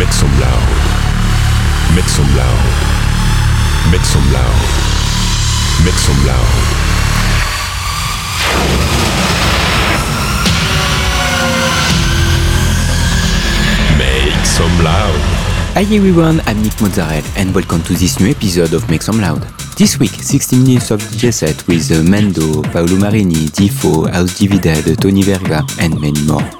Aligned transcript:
Make 0.00 0.14
some 0.14 0.32
loud. 0.40 0.68
Make 1.94 2.08
some 2.08 2.24
loud. 2.34 2.64
Make 3.92 4.00
some 4.00 4.32
loud. 4.32 4.60
Make 5.84 6.00
some 6.00 6.20
loud. 6.24 6.54
Make 13.98 14.46
some 14.46 14.82
loud. 14.82 15.20
Hi 15.74 15.82
everyone, 15.82 16.40
I'm 16.46 16.62
Nick 16.62 16.80
Mozzarella 16.80 17.22
and 17.36 17.54
welcome 17.54 17.82
to 17.82 17.92
this 17.92 18.18
new 18.20 18.30
episode 18.30 18.72
of 18.72 18.88
Make 18.88 19.02
Some 19.02 19.20
Loud. 19.20 19.42
This 19.76 19.98
week, 19.98 20.12
60 20.12 20.56
minutes 20.60 20.90
of 20.90 21.02
DJ 21.02 21.30
set 21.34 21.68
with 21.68 21.90
uh, 21.90 21.96
Mendo, 21.96 22.64
Paolo 22.72 22.96
Marini, 22.96 23.48
Tifo, 23.52 24.10
House 24.10 24.38
Divided, 24.38 24.98
Tony 24.98 25.22
Verga 25.22 25.62
and 25.78 26.00
many 26.00 26.22
more. 26.22 26.59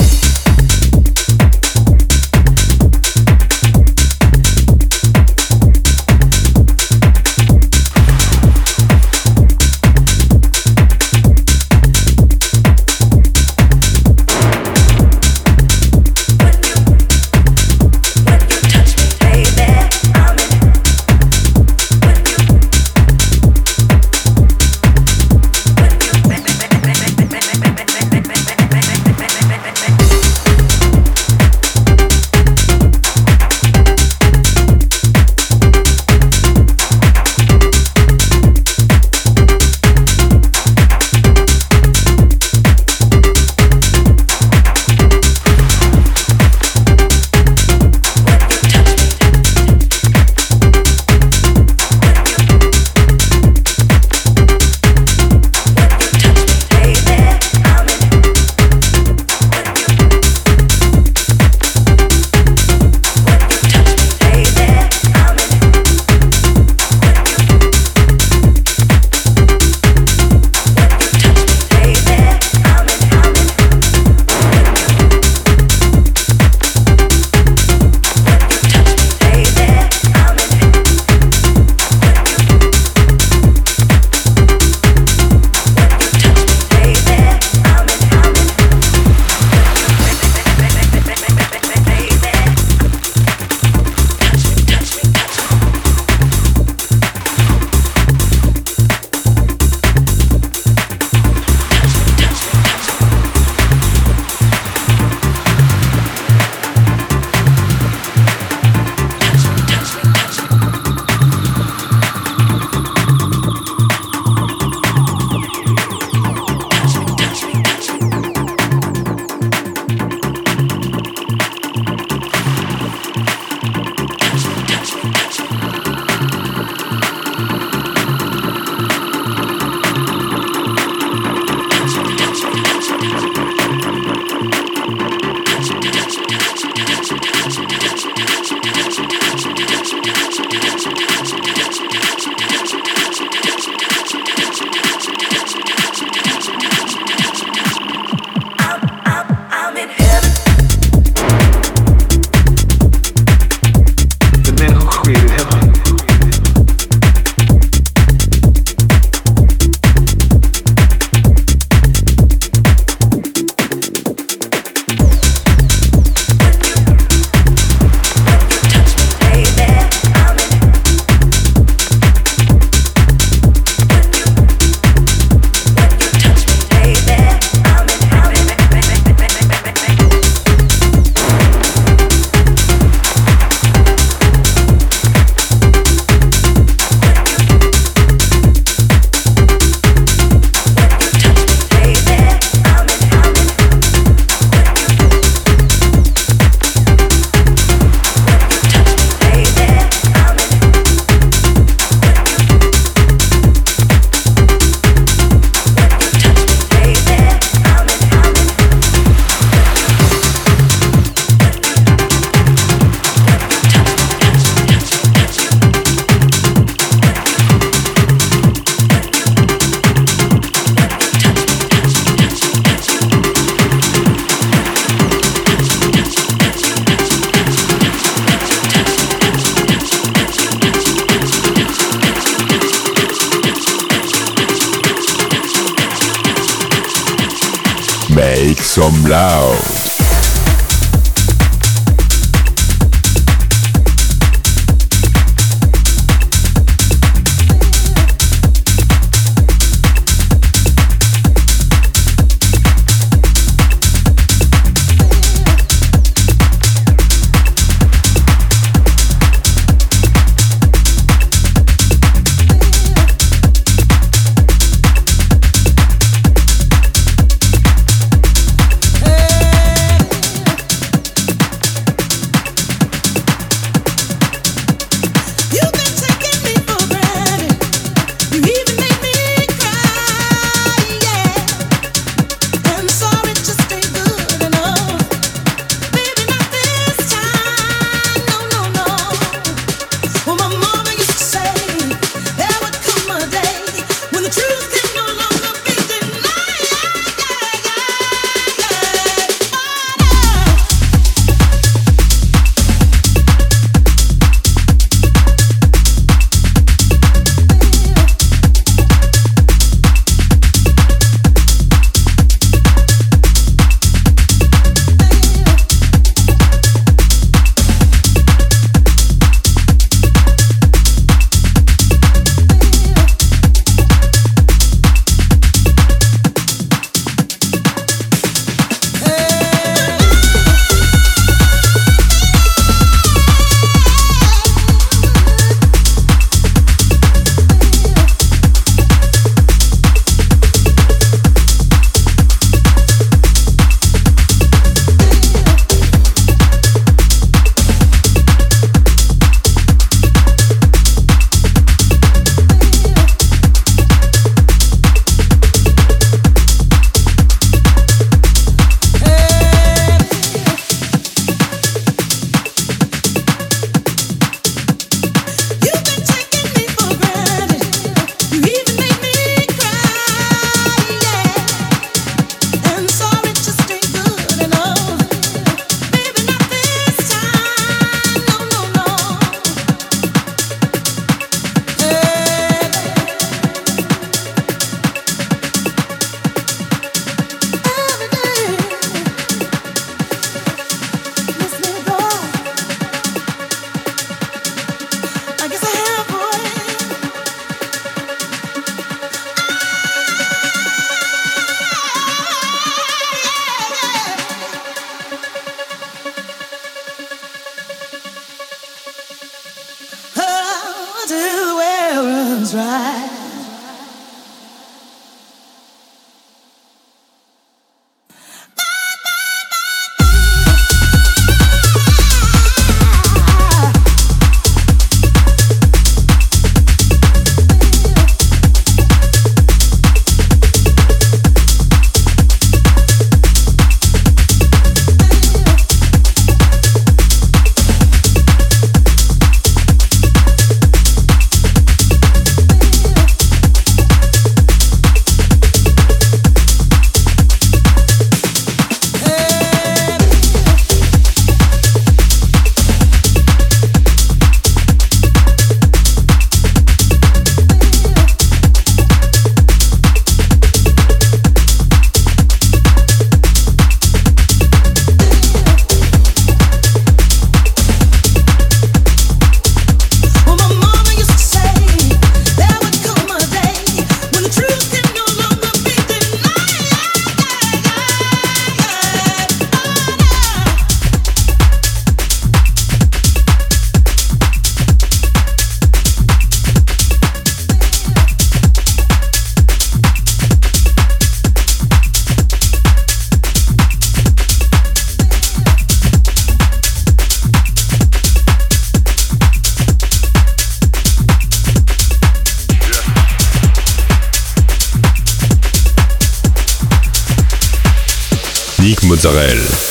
Israel. 509.03 509.70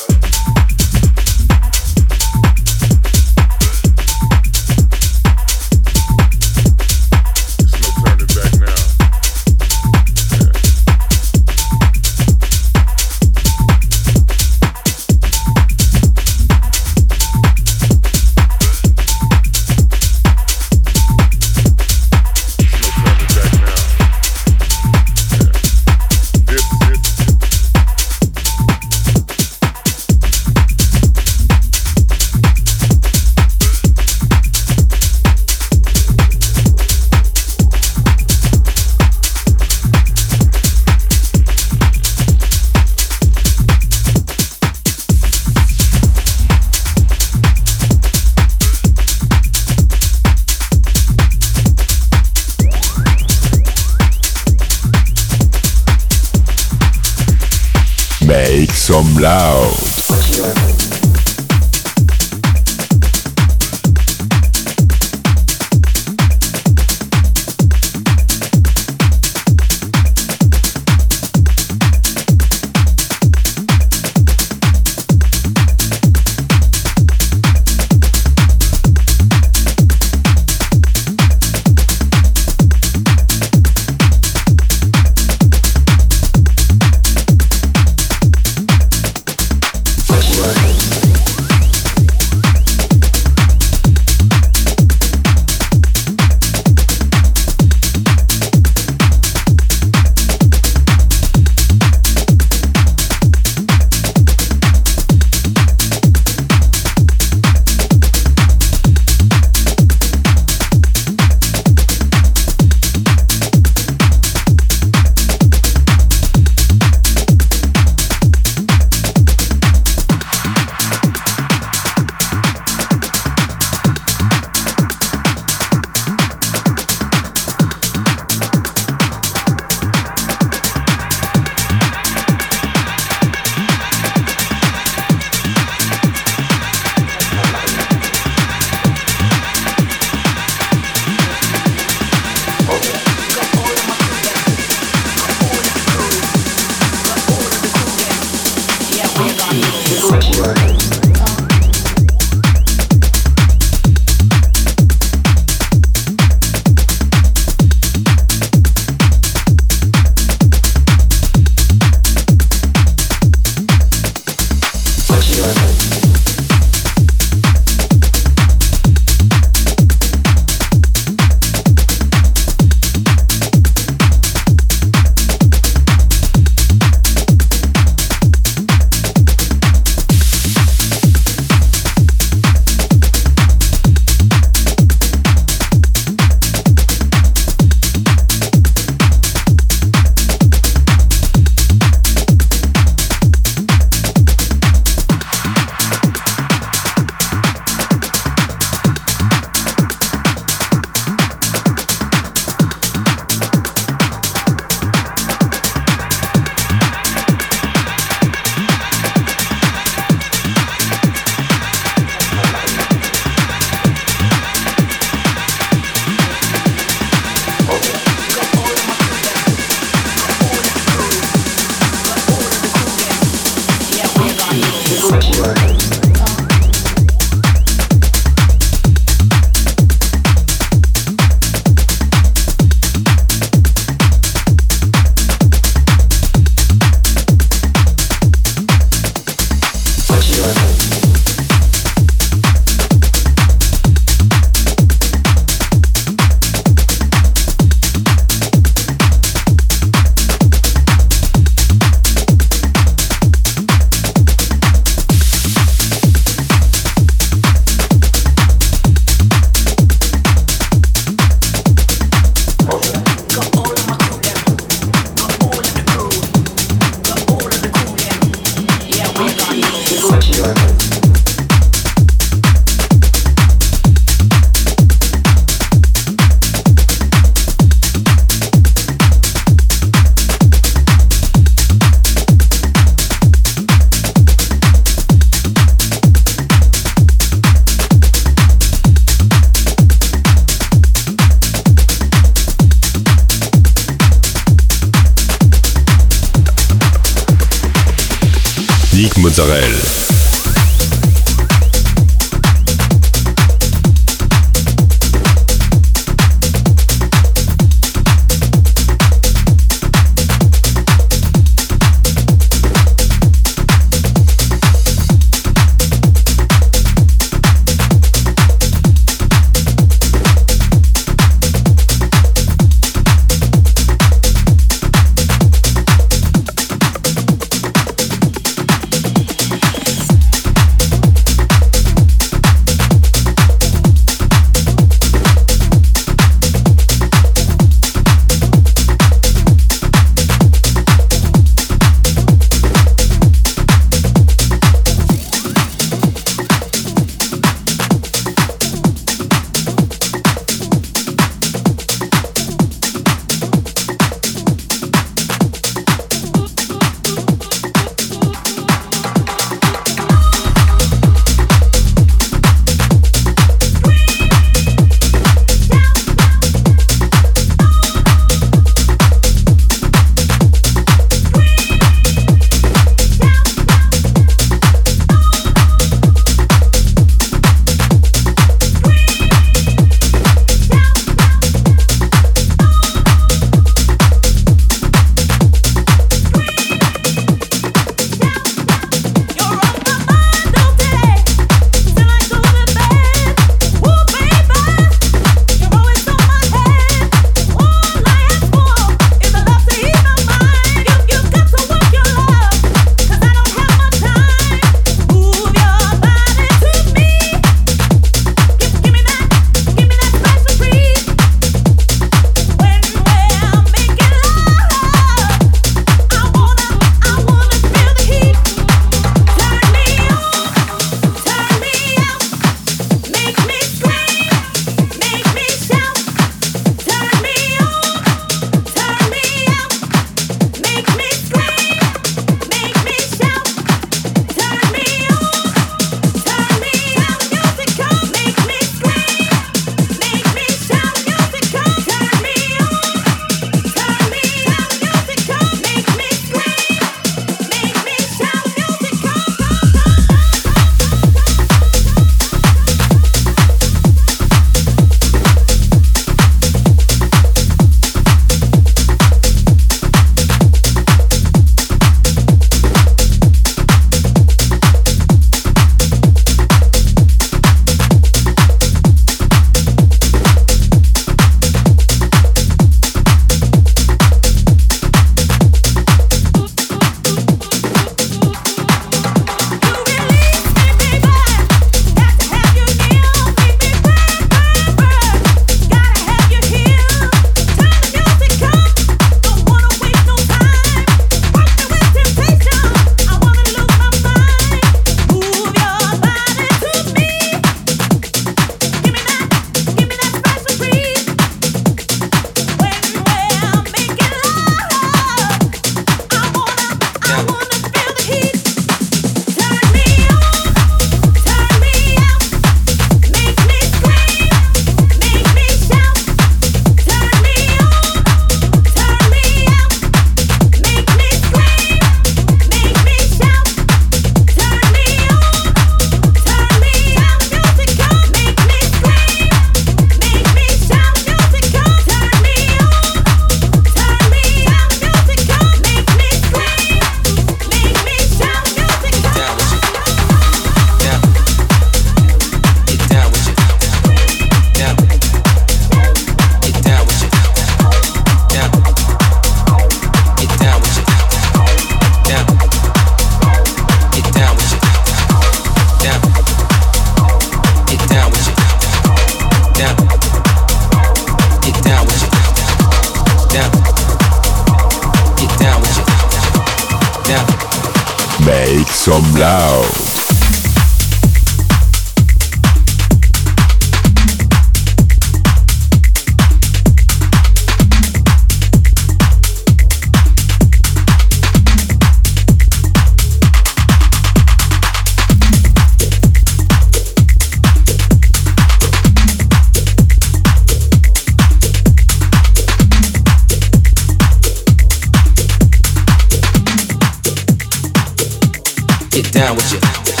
down 599.11 599.35
with 599.35 599.51
you. 599.51 600.00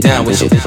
down 0.00 0.24
with 0.24 0.42
you. 0.42 0.59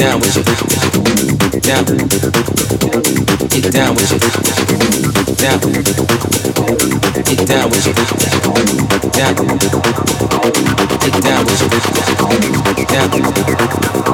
down 0.00 0.18
with 0.18 0.34
it. 0.34 0.46
Down. 1.62 1.84
Get 3.48 3.70
down 3.70 3.94
with 3.94 4.12
it. 4.12 4.22
Down. 5.36 5.60
Get 7.24 7.46
down 7.46 7.68
with 7.68 7.86
it. 7.86 7.96
Down. 9.12 9.34
Get 11.04 11.20
down 11.22 11.44
with 11.44 11.62
it. 12.78 12.88
Down. 12.88 13.89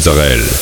mozzarella. 0.00 0.59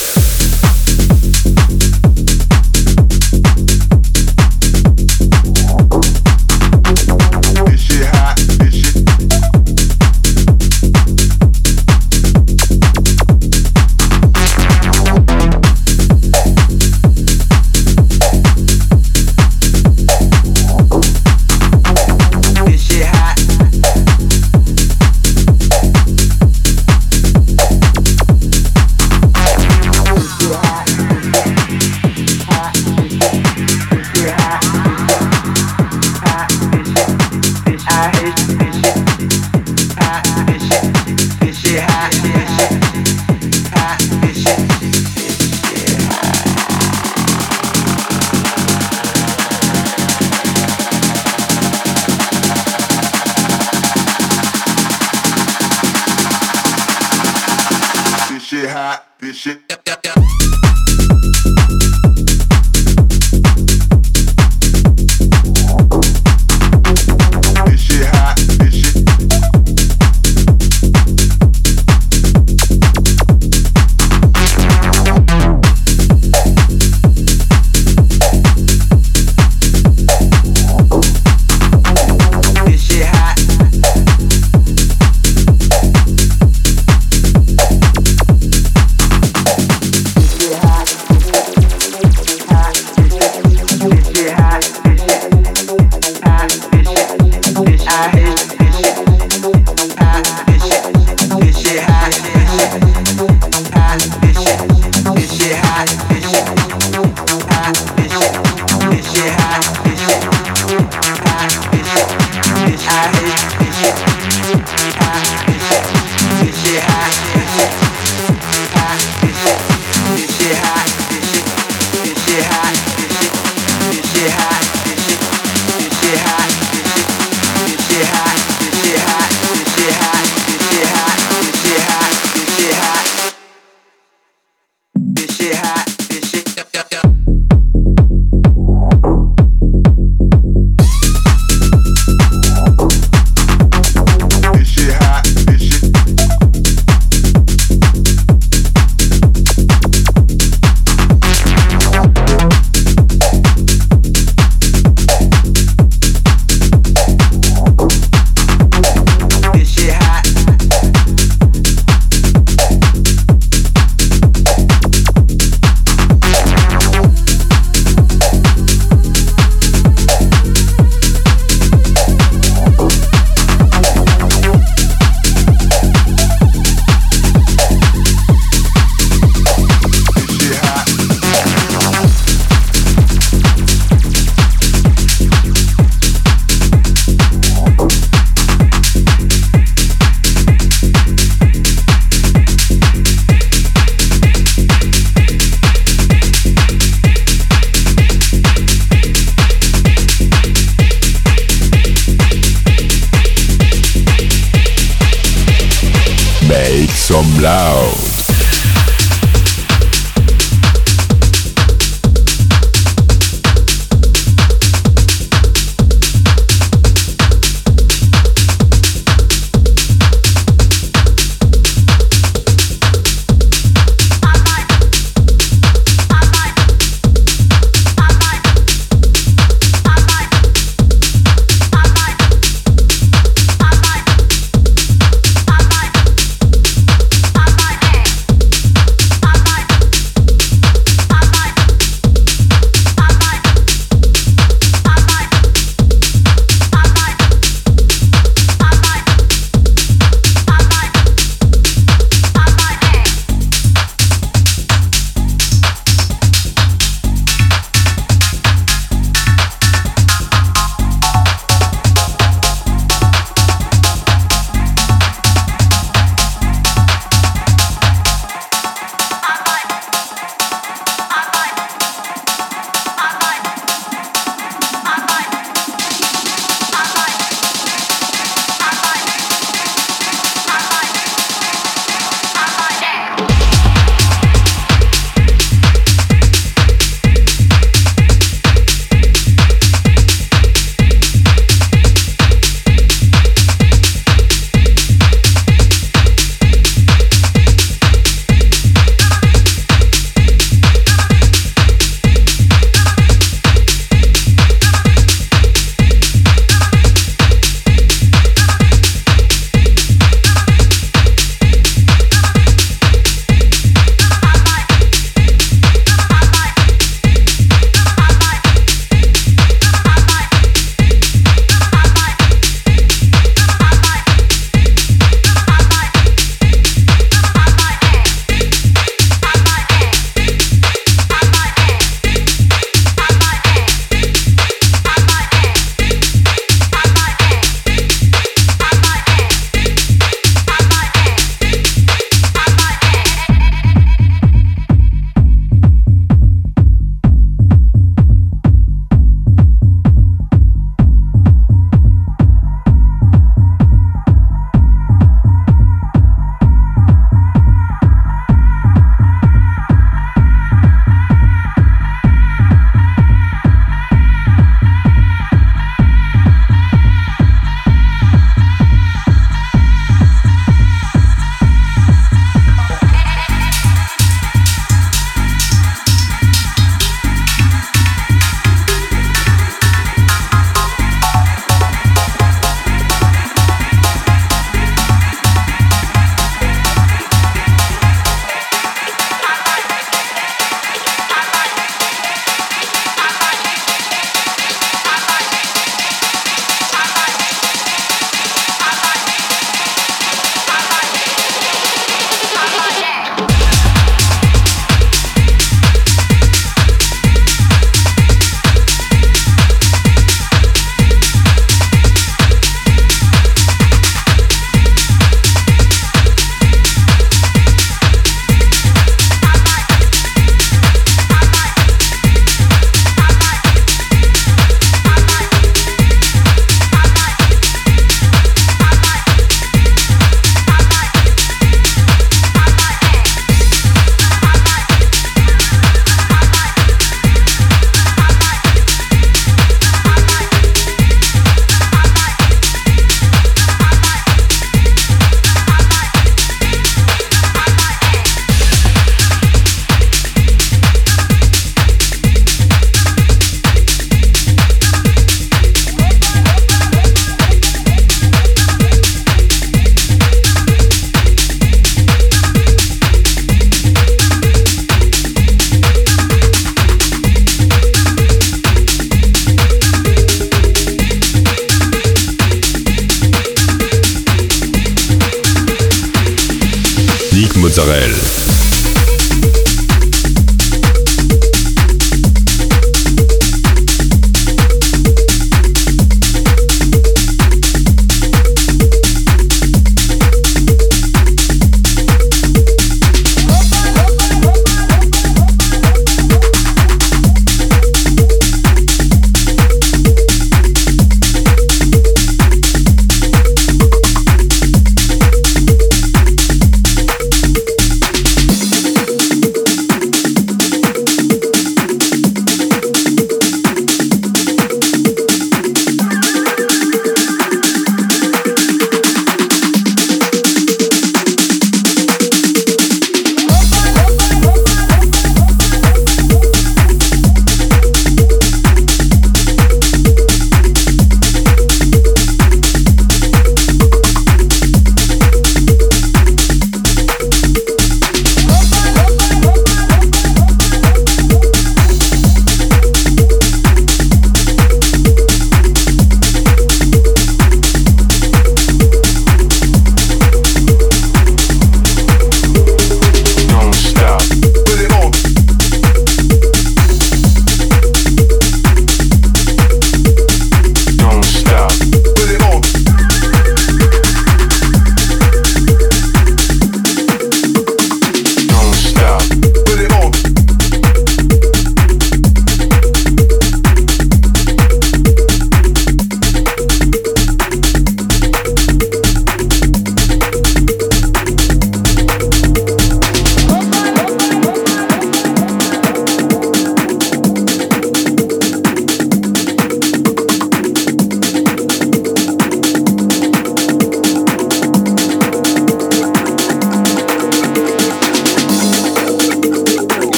Now 207.49 207.78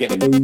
get 0.00 0.12
it. 0.12 0.39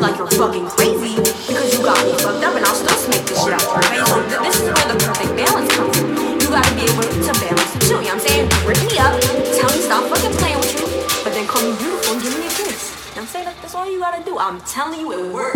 like 0.00 0.18
you're 0.18 0.30
fucking 0.30 0.66
crazy 0.66 1.16
because 1.16 1.72
you 1.72 1.82
got 1.82 1.96
me 2.04 2.12
fucked 2.18 2.44
up, 2.44 2.54
and 2.56 2.64
I'll 2.64 2.74
still 2.74 2.96
make 3.08 3.24
this 3.24 3.38
shit 3.42 3.52
out 3.52 3.62
your 3.62 3.82
face. 3.88 4.06
So 4.06 4.20
this 4.42 4.56
is 4.60 4.68
where 4.68 4.88
the 4.92 4.96
perfect 5.00 5.32
balance 5.36 5.70
comes 5.74 5.96
in. 5.98 6.06
You 6.40 6.48
gotta 6.52 6.74
be 6.74 6.84
able 6.84 7.02
to 7.06 7.32
balance 7.40 7.72
the. 7.72 7.86
You 7.86 7.92
know 7.92 8.00
what 8.02 8.12
I'm 8.12 8.20
saying? 8.20 8.44
Rip 8.66 8.80
me 8.84 8.98
up, 8.98 9.14
tell 9.56 9.70
me 9.72 9.80
stop 9.80 10.04
fucking 10.10 10.34
playing 10.36 10.58
with 10.60 10.74
you, 10.76 10.86
but 11.24 11.32
then 11.32 11.46
call 11.46 11.62
me 11.62 11.72
beautiful 11.78 12.14
and 12.14 12.22
give 12.22 12.34
me 12.36 12.46
a 12.46 12.50
kiss. 12.50 12.92
You 13.16 13.22
know 13.22 13.22
what 13.22 13.22
I'm 13.22 13.26
saying? 13.26 13.46
That's 13.62 13.74
all 13.74 13.88
you 13.90 13.98
gotta 13.98 14.22
do. 14.24 14.38
I'm 14.38 14.60
telling 14.62 15.00
you, 15.00 15.12
it 15.12 15.32
works. 15.32 15.55